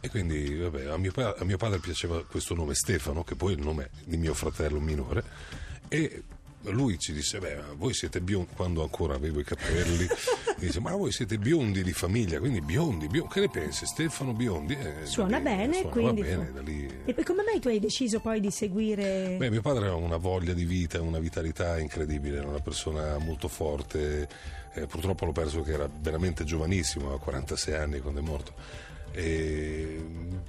E 0.03 0.09
quindi 0.09 0.55
vabbè, 0.55 0.85
a, 0.85 0.97
mio, 0.97 1.11
a 1.15 1.43
mio 1.43 1.57
padre 1.57 1.79
piaceva 1.79 2.23
questo 2.25 2.53
nome 2.53 2.75
Stefano, 2.75 3.23
che 3.23 3.35
poi 3.35 3.53
è 3.53 3.57
il 3.57 3.63
nome 3.63 3.89
di 4.03 4.17
mio 4.17 4.33
fratello 4.33 4.79
minore, 4.79 5.23
e 5.87 6.23
lui 6.69 6.99
ci 6.99 7.13
disse, 7.13 7.39
beh, 7.39 7.75
voi 7.75 7.93
siete 7.93 8.21
biondi, 8.21 8.49
quando 8.55 8.83
ancora 8.83 9.15
avevo 9.15 9.39
i 9.39 9.43
capelli, 9.43 10.07
dice, 10.57 10.79
ma 10.79 10.95
voi 10.95 11.11
siete 11.11 11.37
biondi 11.37 11.83
di 11.83 11.93
famiglia, 11.93 12.39
quindi 12.39 12.61
biondi, 12.61 13.07
biondi. 13.07 13.33
che 13.33 13.39
ne 13.39 13.49
pensi? 13.49 13.85
Stefano 13.85 14.33
Biondi? 14.33 14.73
Eh, 14.73 15.05
Suona 15.05 15.37
lì- 15.37 15.43
bene, 15.43 15.73
suonava 15.73 15.91
quindi... 15.91 16.21
bene, 16.21 16.51
da 16.53 16.61
lì... 16.61 17.01
E 17.05 17.13
poi 17.13 17.23
come 17.23 17.43
mai 17.43 17.59
tu 17.59 17.67
hai 17.69 17.79
deciso 17.79 18.19
poi 18.19 18.39
di 18.39 18.51
seguire... 18.51 19.35
Beh, 19.37 19.49
mio 19.49 19.61
padre 19.61 19.87
aveva 19.87 19.95
una 19.95 20.17
voglia 20.17 20.53
di 20.53 20.65
vita, 20.65 21.01
una 21.01 21.19
vitalità 21.19 21.79
incredibile, 21.79 22.37
era 22.37 22.47
una 22.47 22.59
persona 22.59 23.17
molto 23.17 23.47
forte, 23.47 24.27
eh, 24.73 24.85
purtroppo 24.85 25.25
l'ho 25.25 25.31
perso 25.31 25.61
che 25.63 25.73
era 25.73 25.89
veramente 25.99 26.43
giovanissimo, 26.43 27.05
aveva 27.05 27.19
46 27.19 27.73
anni 27.73 27.99
quando 27.99 28.19
è 28.19 28.23
morto. 28.23 28.53
E, 29.13 29.99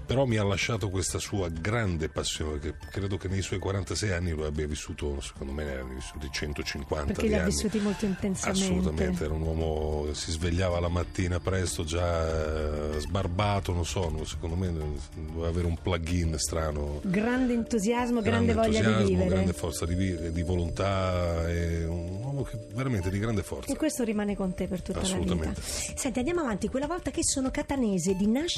però 0.04 0.24
mi 0.26 0.36
ha 0.36 0.44
lasciato 0.44 0.90
questa 0.90 1.18
sua 1.18 1.48
grande 1.48 2.08
passione 2.08 2.58
che 2.58 2.74
credo 2.90 3.16
che 3.16 3.28
nei 3.28 3.40
suoi 3.40 3.58
46 3.58 4.10
anni 4.10 4.30
lo 4.32 4.44
abbia 4.44 4.66
vissuto 4.66 5.20
secondo 5.20 5.52
me 5.52 5.64
ne 5.64 5.78
abbia 5.78 5.94
vissuti 5.94 6.28
150 6.30 7.12
Perché 7.12 7.28
li 7.28 7.34
ha 7.34 7.44
vissuti 7.44 7.78
molto 7.78 8.04
intensamente. 8.04 8.64
assolutamente 8.64 9.24
era 9.24 9.32
un 9.32 9.40
uomo 9.42 10.12
si 10.12 10.30
svegliava 10.32 10.80
la 10.80 10.88
mattina 10.88 11.40
presto 11.40 11.84
già 11.84 12.94
eh, 12.96 13.00
sbarbato 13.00 13.72
non 13.72 13.86
so 13.86 14.24
secondo 14.26 14.56
me 14.56 14.70
doveva 15.14 15.48
avere 15.48 15.66
un 15.66 15.78
plugin 15.80 16.36
strano 16.38 17.00
Grande 17.04 17.54
entusiasmo, 17.54 18.20
grande, 18.20 18.52
voglia 18.54 18.68
di 18.68 18.76
entusiasmo, 18.78 19.06
vivere. 19.06 19.28
grande 19.28 19.52
forza 19.52 19.86
di, 19.86 19.94
vi- 19.94 20.32
di 20.32 20.42
volontà, 20.42 21.44
un 21.46 22.20
uomo 22.22 22.42
che 22.42 22.58
veramente 22.74 23.08
di 23.10 23.18
grande 23.18 23.42
forza. 23.42 23.72
E 23.72 23.76
questo 23.76 24.04
rimane 24.04 24.36
con 24.36 24.54
te 24.54 24.66
per 24.66 24.82
tutta 24.82 25.00
la 25.00 25.04
vita. 25.04 25.16
Assolutamente. 25.16 25.60
Senti, 25.62 26.18
andiamo 26.18 26.40
avanti. 26.40 26.68
Quella 26.68 26.86
volta 26.86 27.10
che 27.10 27.22
sono 27.24 27.50
catanese 27.50 28.14
di 28.14 28.26
nascita 28.26 28.51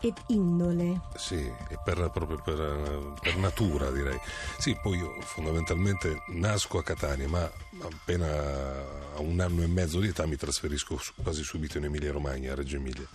ed 0.00 0.14
indole. 0.28 1.00
Sì, 1.16 1.50
per, 1.84 2.10
proprio 2.12 2.40
per, 2.42 3.14
per 3.20 3.36
natura 3.36 3.90
direi. 3.90 4.18
Sì, 4.58 4.76
poi 4.80 4.98
io 4.98 5.20
fondamentalmente 5.20 6.22
nasco 6.28 6.78
a 6.78 6.82
Catania, 6.82 7.28
ma 7.28 7.50
appena 7.82 9.14
a 9.14 9.20
un 9.20 9.40
anno 9.40 9.62
e 9.62 9.66
mezzo 9.66 10.00
di 10.00 10.08
età 10.08 10.26
mi 10.26 10.36
trasferisco 10.36 11.00
quasi 11.22 11.42
subito 11.42 11.78
in 11.78 11.84
Emilia 11.84 12.12
Romagna, 12.12 12.52
a 12.52 12.54
Reggio 12.54 12.76
Emilia. 12.76 13.06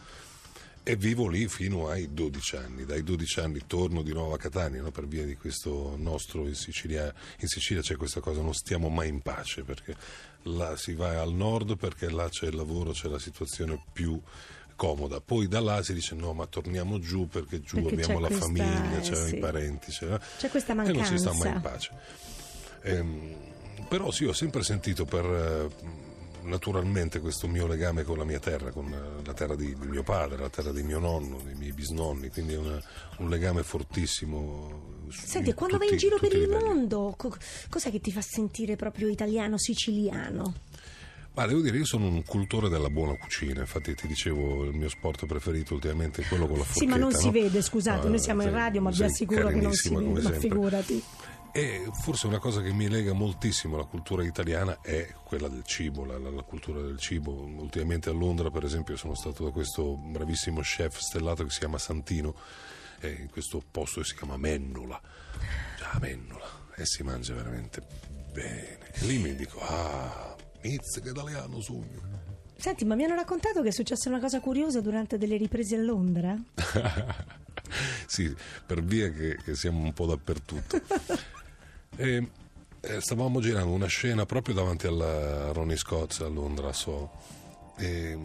E 0.87 0.95
vivo 0.95 1.27
lì 1.27 1.47
fino 1.47 1.87
ai 1.89 2.13
12 2.13 2.55
anni. 2.57 2.85
Dai 2.85 3.01
12 3.01 3.39
anni 3.39 3.61
torno 3.65 4.03
di 4.03 4.13
nuovo 4.13 4.35
a 4.35 4.37
Catania 4.37 4.83
no? 4.83 4.91
per 4.91 5.07
via 5.07 5.25
di 5.25 5.35
questo 5.35 5.95
nostro 5.97 6.45
in 6.47 6.53
Sicilia. 6.53 7.11
In 7.39 7.47
Sicilia 7.47 7.81
c'è 7.81 7.95
questa 7.95 8.19
cosa, 8.19 8.41
non 8.41 8.53
stiamo 8.53 8.89
mai 8.89 9.07
in 9.07 9.21
pace 9.21 9.63
perché 9.63 9.95
là 10.43 10.77
si 10.77 10.93
va 10.93 11.19
al 11.19 11.33
nord 11.33 11.75
perché 11.77 12.11
là 12.11 12.29
c'è 12.29 12.45
il 12.45 12.55
lavoro, 12.55 12.91
c'è 12.91 13.07
la 13.07 13.17
situazione 13.17 13.83
più 13.91 14.21
comoda. 14.75 15.19
Poi 15.21 15.47
da 15.47 15.59
là 15.59 15.81
si 15.83 15.93
dice 15.93 16.15
no, 16.15 16.33
ma 16.33 16.45
torniamo 16.47 16.99
giù 16.99 17.27
perché 17.27 17.61
giù 17.61 17.81
Perché 17.81 18.01
abbiamo 18.01 18.19
la 18.19 18.27
questa- 18.27 18.45
famiglia, 18.45 18.97
eh, 18.97 19.01
c'è 19.01 19.15
sì. 19.15 19.35
i 19.35 19.39
parenti, 19.39 19.91
c'è, 19.91 20.19
C'è 20.37 20.49
questa 20.49 20.73
e 20.73 20.75
non 20.91 21.05
si 21.05 21.17
sta 21.17 21.31
mancanza. 21.31 21.43
mai 21.43 21.53
in 21.55 21.61
pace. 21.61 21.91
Ehm, 22.83 23.35
però 23.87 24.11
sì, 24.11 24.25
ho 24.25 24.33
sempre 24.33 24.63
sentito 24.63 25.05
per 25.05 25.25
eh, 25.25 26.03
naturalmente 26.43 27.19
questo 27.19 27.47
mio 27.47 27.65
legame 27.67 28.03
con 28.03 28.17
la 28.17 28.23
mia 28.23 28.39
terra, 28.39 28.69
con 28.71 28.91
eh, 28.93 29.25
la 29.25 29.33
terra 29.33 29.55
di, 29.55 29.75
di 29.79 29.87
mio 29.87 30.03
padre, 30.03 30.37
la 30.37 30.49
terra 30.49 30.71
di 30.71 30.83
mio 30.83 30.99
nonno, 30.99 31.39
dei 31.43 31.55
miei 31.55 31.71
bisnonni, 31.73 32.29
quindi 32.29 32.53
è 32.53 32.57
una- 32.57 32.81
un 33.17 33.29
legame 33.29 33.63
fortissimo. 33.63 34.93
Senti, 35.09 35.53
quando 35.53 35.77
vai 35.77 35.87
tutti- 35.89 36.03
in 36.05 36.09
giro 36.09 36.19
per 36.19 36.33
il 36.33 36.41
livelli. 36.41 36.63
mondo, 36.63 37.13
co- 37.17 37.35
cos'è 37.69 37.91
che 37.91 37.99
ti 37.99 38.11
fa 38.11 38.21
sentire 38.21 38.75
proprio 38.75 39.07
italiano, 39.07 39.57
siciliano? 39.57 40.53
Ma 41.35 41.45
devo 41.45 41.59
dire, 41.61 41.77
io 41.77 41.85
sono 41.85 42.05
un 42.07 42.23
cultore 42.23 42.69
della 42.69 42.89
buona 42.89 43.15
cucina, 43.17 43.59
infatti 43.59 43.93
ti 43.93 44.07
dicevo 44.07 44.63
il 44.63 44.73
mio 44.75 44.87
sport 44.89 45.25
preferito 45.25 45.73
ultimamente 45.73 46.21
è 46.21 46.25
quello 46.25 46.47
con 46.47 46.57
la 46.57 46.63
forchetta. 46.63 46.85
Sì, 46.85 46.85
ma 46.89 46.95
non 46.97 47.13
si 47.13 47.25
no? 47.25 47.31
vede, 47.31 47.61
scusate, 47.61 48.07
Ah, 48.07 48.09
noi 48.09 48.19
siamo 48.19 48.43
in 48.43 48.51
radio, 48.51 48.81
ma 48.81 48.89
vi 48.89 49.03
assicuro 49.03 49.47
che 49.49 49.55
non 49.55 49.73
si 49.73 49.93
vede, 49.93 50.21
ma 50.21 50.31
figurati. 50.31 51.03
E 51.51 51.87
forse 52.03 52.27
una 52.27 52.39
cosa 52.39 52.61
che 52.61 52.71
mi 52.73 52.89
lega 52.89 53.13
moltissimo 53.13 53.75
alla 53.75 53.85
cultura 53.85 54.23
italiana 54.25 54.79
è 54.81 55.13
quella 55.23 55.47
del 55.47 55.63
cibo, 55.63 56.03
la, 56.03 56.17
la- 56.17 56.41
cultura 56.43 56.81
del 56.81 56.97
cibo. 56.99 57.31
Ultimamente 57.31 58.09
a 58.09 58.13
Londra, 58.13 58.49
per 58.51 58.65
esempio, 58.65 58.97
sono 58.97 59.13
stato 59.15 59.45
da 59.45 59.51
questo 59.51 59.95
bravissimo 59.95 60.59
chef 60.61 60.97
stellato 60.99 61.43
che 61.45 61.49
si 61.51 61.59
chiama 61.59 61.77
Santino, 61.77 62.35
e 62.99 63.09
in 63.21 63.29
questo 63.29 63.61
posto 63.71 64.01
che 64.01 64.07
si 64.07 64.15
chiama 64.15 64.35
Mennola. 64.35 64.99
Già, 65.77 65.97
Mennola. 66.01 66.63
E 66.75 66.85
si 66.85 67.03
mangia 67.03 67.33
veramente 67.33 67.81
bene. 68.33 68.91
E 68.91 69.05
lì 69.05 69.17
mi 69.19 69.33
dico, 69.35 69.59
ah, 69.61 70.34
mizzica 70.67 71.09
italiano 71.09 71.61
sogno. 71.61 72.13
Senti, 72.57 72.85
ma 72.85 72.95
mi 72.95 73.03
hanno 73.03 73.15
raccontato 73.15 73.61
che 73.61 73.69
è 73.69 73.71
successa 73.71 74.09
una 74.09 74.19
cosa 74.19 74.39
curiosa 74.39 74.81
durante 74.81 75.17
delle 75.17 75.37
riprese 75.37 75.75
a 75.75 75.79
Londra? 75.79 76.35
sì, 78.07 78.33
per 78.65 78.83
via 78.83 79.11
che, 79.11 79.37
che 79.43 79.55
siamo 79.55 79.79
un 79.81 79.93
po' 79.93 80.05
dappertutto. 80.05 80.81
E, 81.97 82.29
eh, 82.81 82.99
stavamo 82.99 83.39
girando 83.39 83.71
una 83.71 83.85
scena 83.85 84.25
proprio 84.25 84.53
davanti 84.53 84.85
alla 84.85 85.53
Ronnie 85.53 85.77
Scott 85.77 86.19
a 86.19 86.27
Londra, 86.27 86.73
so. 86.73 87.09
E, 87.77 88.17
mm, 88.17 88.23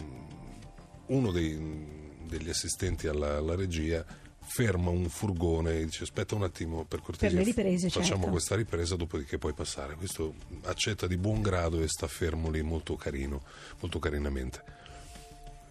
uno 1.07 1.31
dei- 1.31 2.19
degli 2.27 2.49
assistenti 2.49 3.07
alla, 3.07 3.37
alla 3.37 3.55
regia 3.55 4.05
ferma 4.53 4.91
un 4.91 5.09
furgone 5.09 5.79
e 5.79 5.85
dice 5.85 6.03
aspetta 6.03 6.35
un 6.35 6.43
attimo 6.43 6.85
per 6.85 7.01
cortesia 7.03 7.37
Per 7.37 7.47
riprese, 7.47 7.89
facciamo 7.89 8.17
certo. 8.17 8.31
questa 8.31 8.57
ripresa 8.57 8.97
dopodiché 8.97 9.39
puoi 9.39 9.53
passare 9.53 9.95
questo 9.95 10.35
accetta 10.65 11.07
di 11.07 11.17
buon 11.17 11.41
grado 11.41 11.81
e 11.81 11.87
sta 11.87 12.09
fermo 12.09 12.51
lì 12.51 12.61
molto 12.61 12.97
carino 12.97 13.43
molto 13.79 14.01
carinamente 14.01 14.63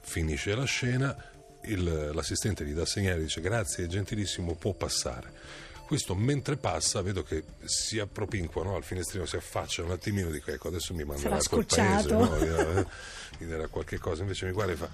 finisce 0.01 0.55
la 0.55 0.63
scena, 0.63 1.15
il- 1.65 2.11
l'assistente 2.13 2.65
gli 2.65 2.71
dà 2.73 2.85
segnale, 2.85 3.21
dice 3.21 3.41
grazie, 3.41 3.85
gentilissimo, 3.87 4.55
può 4.55 4.73
passare. 4.73 5.31
Questo 5.85 6.15
mentre 6.15 6.55
passa 6.57 7.01
vedo 7.01 7.21
che 7.23 7.43
si 7.65 7.99
appropinqua 7.99 8.63
no, 8.63 8.75
al 8.75 8.83
finestrino, 8.83 9.25
si 9.25 9.35
affaccia 9.35 9.83
un 9.83 9.91
attimino, 9.91 10.29
dico 10.31 10.51
ecco 10.51 10.67
adesso 10.69 10.93
mi 10.93 11.03
manderà 11.03 11.39
Sarà 11.39 11.43
a 11.43 11.47
quel 11.49 11.65
paese, 11.65 12.09
scocciato. 12.09 12.35
no, 12.35 12.39
mi 12.39 12.47
darà- 12.47 12.87
mi 13.39 13.47
darà 13.47 13.67
qualche 13.67 13.97
cosa, 13.99 14.21
invece 14.21 14.45
mi 14.45 14.51
guarda 14.51 14.71
e 14.71 14.75
fa 14.77 14.89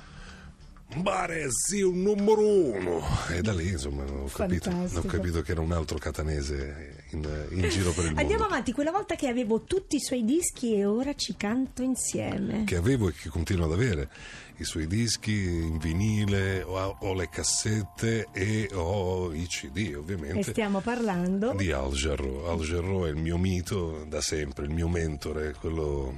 Bare, 0.97 1.47
sì, 1.49 1.81
un 1.81 2.01
numero 2.03 2.41
uno. 2.41 3.01
E 3.29 3.41
da 3.41 3.53
lì, 3.53 3.69
insomma, 3.69 4.03
ho 4.03 4.29
capito, 4.31 4.69
ho 4.69 5.01
capito 5.01 5.41
che 5.41 5.51
era 5.51 5.61
un 5.61 5.71
altro 5.71 5.97
catanese 5.97 7.03
in, 7.09 7.47
in 7.51 7.69
giro 7.69 7.91
per 7.91 8.03
il 8.05 8.13
mondo. 8.13 8.21
Andiamo 8.21 8.45
avanti, 8.45 8.71
quella 8.71 8.91
volta 8.91 9.15
che 9.15 9.27
avevo 9.27 9.63
tutti 9.63 9.97
i 9.97 9.99
suoi 9.99 10.23
dischi 10.23 10.75
e 10.75 10.85
ora 10.85 11.13
ci 11.15 11.35
canto 11.35 11.81
insieme. 11.81 12.63
Che 12.65 12.75
avevo 12.75 13.09
e 13.09 13.13
che 13.13 13.29
continuo 13.29 13.65
ad 13.65 13.71
avere. 13.73 14.09
I 14.57 14.63
suoi 14.63 14.87
dischi 14.87 15.33
in 15.33 15.79
vinile, 15.79 16.61
ho, 16.61 16.95
ho 16.99 17.13
le 17.13 17.27
cassette 17.29 18.27
e 18.31 18.69
ho 18.73 19.33
i 19.33 19.47
CD, 19.47 19.89
E 19.91 19.95
ovviamente. 19.95 20.51
stiamo 20.51 20.79
parlando 20.79 21.53
Di 21.57 21.71
Al 21.73 21.91
Jarreau. 21.91 22.45
Al 22.45 22.59
Jarreau 22.59 23.03
è 23.05 23.09
il 23.09 23.17
mio 23.17 23.37
mito 23.37 24.05
da 24.07 24.21
sempre, 24.21 24.65
il 24.65 24.71
mio 24.71 24.87
mentore, 24.87 25.55
quello, 25.59 26.13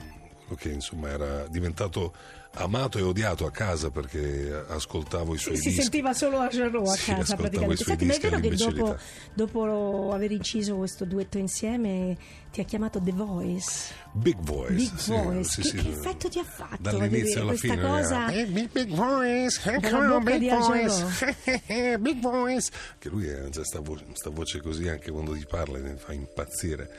quello 0.45 0.55
che 0.55 0.69
insomma 0.69 1.09
era 1.09 1.47
diventato 1.47 2.13
amato 2.57 2.97
e 2.97 3.01
odiato 3.01 3.45
a 3.45 3.51
casa 3.51 3.89
perché 3.89 4.63
ascoltavo 4.67 5.33
i 5.33 5.37
suoi 5.37 5.55
si 5.57 5.69
dischi. 5.69 5.81
sentiva 5.81 6.13
solo 6.13 6.39
a 6.39 6.47
Jarreau 6.47 6.83
a 6.87 6.95
Sì, 6.95 7.11
casa 7.13 7.35
praticamente. 7.35 7.83
Senti, 7.83 8.05
ma 8.05 8.13
è 8.15 8.19
vero 8.19 8.39
che 8.39 8.49
dopo, 8.55 8.97
dopo 9.33 10.11
aver 10.13 10.31
inciso 10.31 10.75
questo 10.77 11.05
duetto 11.05 11.37
insieme 11.37 12.17
ti 12.51 12.61
ha 12.61 12.63
chiamato 12.63 12.99
The 13.01 13.11
Voice? 13.11 13.93
Big 14.13 14.37
Voice. 14.39 14.73
Big 14.73 14.95
sì, 14.95 15.11
Voice, 15.11 15.49
sì, 15.49 15.61
che, 15.61 15.67
sì. 15.67 15.75
che 15.75 15.89
effetto 15.89 16.29
ti 16.29 16.39
ha 16.39 16.43
fatto? 16.43 16.77
Dall'inizio 16.81 17.41
alla 17.41 17.49
questa 17.51 17.67
fine. 17.73 17.81
cosa 17.81 18.27
eh, 18.31 18.45
Big, 18.47 18.71
big 18.71 18.89
voice, 18.95 19.61
bocca 19.79 20.19
big 20.19 20.49
voice, 20.49 21.97
big 21.99 22.19
voice. 22.19 22.69
Che 22.97 23.09
lui 23.09 23.29
ha 23.29 23.49
già 23.49 23.63
sta, 23.63 23.79
vo- 23.79 23.99
sta 24.13 24.29
voce 24.29 24.61
così 24.61 24.87
anche 24.87 25.11
quando 25.11 25.33
ti 25.33 25.45
parla, 25.47 25.77
mi 25.79 25.93
fa 25.97 26.13
impazzire, 26.13 26.89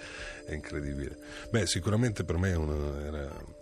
è 0.47 0.53
incredibile. 0.55 1.17
Beh, 1.51 1.67
sicuramente 1.67 2.23
per 2.25 2.37
me 2.37 2.51
è 2.53 2.57
una- 2.57 3.05
era... 3.05 3.57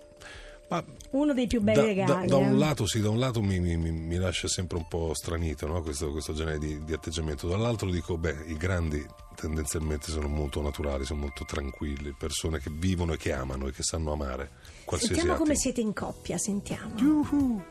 Ma 0.68 0.84
uno 1.10 1.32
dei 1.32 1.46
più 1.46 1.60
bei 1.60 1.74
da, 1.74 1.80
da- 1.82 1.86
regali. 1.86 2.26
da 2.26 2.36
un 2.36 2.54
eh. 2.54 2.58
lato 2.58 2.86
sì, 2.86 3.00
da 3.00 3.08
un 3.10 3.18
lato 3.18 3.40
mi, 3.40 3.60
mi- 3.60 3.76
mi- 3.76 3.92
mi 3.92 4.16
lascia 4.16 4.48
sempre 4.48 4.76
un 4.78 4.88
po' 4.88 5.12
stranito 5.14 5.66
no? 5.66 5.80
questo, 5.80 6.10
questo 6.10 6.32
genere 6.34 6.58
di, 6.58 6.82
di 6.84 6.92
atteggiamento, 6.92 7.46
dall'altro 7.46 7.88
dico, 7.90 8.16
beh, 8.18 8.44
i 8.48 8.56
grandi 8.56 9.04
tendenzialmente 9.36 10.10
sono 10.10 10.28
molto 10.28 10.60
naturali, 10.62 11.04
sono 11.04 11.20
molto 11.20 11.44
tranquilli, 11.44 12.14
persone 12.18 12.58
che 12.58 12.70
vivono 12.72 13.12
e 13.12 13.16
che 13.16 13.32
amano 13.32 13.68
e 13.68 13.72
che 13.72 13.82
sanno 13.82 14.12
amare 14.12 14.50
qualsiasi 14.84 15.14
Sentiamo 15.14 15.38
come 15.38 15.52
attimo. 15.52 15.62
siete 15.62 15.80
in 15.82 15.92
coppia, 15.92 16.38
sentiamo. 16.38 16.94
Well, 16.98 17.62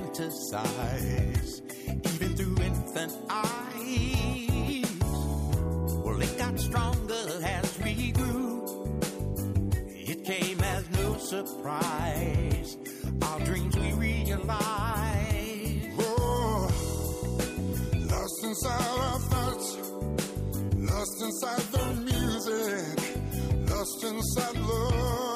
fantasized, 0.00 1.62
even 2.14 2.36
through 2.36 2.56
infant 2.64 3.12
eyes. 3.28 5.00
Well, 6.04 6.22
it 6.22 6.38
got 6.38 6.58
stronger 6.58 7.24
as 7.44 7.78
we 7.82 8.12
grew. 8.12 8.98
It 9.90 10.24
came 10.24 10.60
as 10.60 10.90
no 10.90 11.16
surprise. 11.18 12.76
Our 13.22 13.40
dreams 13.40 13.76
we 13.76 13.92
realized. 13.92 14.46
Oh, 15.98 16.68
lost 18.10 18.44
inside 18.44 18.86
our 18.98 19.18
thoughts, 19.18 19.76
lost 20.76 21.22
inside 21.22 21.64
the 21.74 21.84
music, 22.10 22.98
lost 23.70 24.04
inside 24.04 24.56
love. 24.60 25.29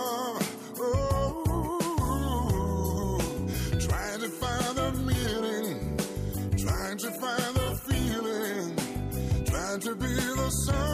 To 9.85 9.95
be 9.97 10.07
the 10.07 10.51
song 10.51 10.94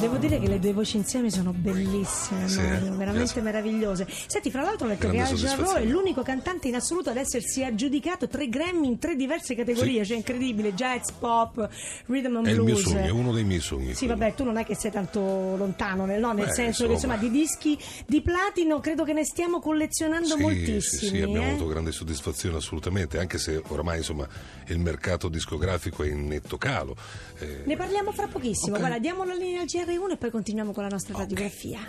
Devo 0.00 0.16
dire 0.16 0.38
che 0.38 0.46
le 0.46 0.60
due 0.60 0.72
voci 0.72 0.96
insieme 0.96 1.28
sono 1.28 1.52
bellissime, 1.52 2.48
Sì, 2.48 2.60
Mario, 2.60 2.94
veramente 2.96 3.32
piace. 3.32 3.40
meravigliose. 3.40 4.06
Senti, 4.28 4.48
fra 4.50 4.62
l'altro 4.62 4.86
ho 4.86 4.88
letto 4.90 5.08
che 5.08 5.16
Grande 5.16 5.32
Al 5.32 5.36
Jarreau 5.38 5.74
è 5.74 5.84
l'unico 5.84 6.22
cantante 6.22 6.68
in 6.68 6.76
assoluto 6.76 7.10
ad 7.10 7.16
essersi 7.16 7.64
aggiudicato 7.64 8.28
tre 8.28 8.48
Grammy 8.48 8.86
in 8.86 8.98
tre 8.98 9.16
diverse 9.16 9.56
categorie, 9.56 10.02
Sì. 10.02 10.08
cioè 10.08 10.16
incredibile, 10.18 10.72
jazz, 10.72 11.10
pop, 11.18 11.68
rhythm 12.06 12.36
and 12.36 12.46
È 12.46 12.50
il 12.50 12.56
blues. 12.62 12.66
mio 12.66 12.76
sogno, 12.92 13.04
è 13.06 13.10
uno 13.10 13.32
dei 13.32 13.42
miei 13.44 13.60
sogni. 13.60 13.92
Sì, 13.94 14.04
quello. 14.06 14.20
vabbè, 14.20 14.34
tu 14.34 14.44
non 14.44 14.56
è 14.56 14.64
che 14.64 14.76
sei 14.76 14.92
tanto 14.92 15.20
lontano, 15.56 16.06
nel, 16.06 16.20
no, 16.20 16.32
nel 16.32 16.46
Beh, 16.46 16.52
senso 16.52 16.86
che 16.86 16.92
insomma. 16.92 17.14
insomma 17.14 17.32
di 17.32 17.36
dischi 17.36 17.76
di 18.06 18.22
platino 18.22 18.78
credo 18.78 19.02
che 19.02 19.12
ne 19.12 19.24
stiamo 19.24 19.58
collezionando 19.58 20.36
Sì, 20.36 20.40
moltissimi. 20.40 20.80
sì, 20.80 21.06
sì, 21.08 21.20
abbiamo 21.22 21.42
eh? 21.46 21.50
avuto 21.50 21.66
grande 21.66 21.90
soddisfazione 21.90 22.56
assolutamente, 22.56 23.18
anche 23.18 23.38
se 23.38 23.60
ormai 23.68 23.98
insomma 23.98 24.26
il 24.68 24.78
mercato 24.78 25.28
discografico 25.28 26.04
è 26.04 26.08
in 26.08 26.28
netto 26.28 26.56
calo. 26.56 26.94
Eh, 27.40 27.62
Ne 27.64 27.76
parliamo 27.76 28.12
fra 28.12 28.28
pochissimo. 28.28 28.74
Ok. 28.74 28.78
Guarda, 28.80 28.98
diamo 29.00 29.24
la 29.24 29.34
linea 29.34 29.62
al 29.62 29.66
GR1 29.88 30.10
e 30.10 30.16
poi 30.18 30.30
continuiamo 30.30 30.72
con 30.72 30.82
la 30.82 30.90
nostra 30.90 31.16
radiografia. 31.16 31.80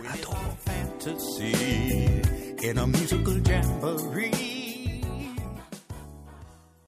fantasy 0.58 1.52